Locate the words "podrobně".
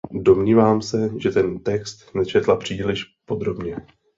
3.25-3.77